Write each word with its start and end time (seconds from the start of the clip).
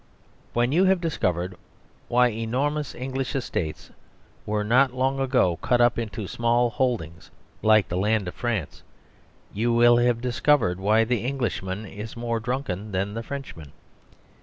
When 0.53 0.71
you 0.71 0.85
have 0.85 0.99
discovered 0.99 1.55
why 2.07 2.29
enormous 2.29 2.95
English 2.95 3.35
estates 3.35 3.91
were 4.47 4.63
not 4.63 4.95
long 4.95 5.19
ago 5.19 5.57
cut 5.57 5.79
up 5.79 5.99
into 5.99 6.25
small 6.27 6.71
holdings 6.71 7.29
like 7.61 7.87
the 7.87 7.97
land 7.97 8.27
of 8.27 8.33
France, 8.33 8.81
you 9.53 9.71
will 9.71 9.97
have 9.97 10.19
discovered 10.19 10.79
why 10.79 11.03
the 11.03 11.23
Englishman 11.23 11.85
is 11.85 12.17
more 12.17 12.39
drunken 12.39 12.91
than 12.93 13.13
the 13.13 13.21
Frenchman. 13.21 13.73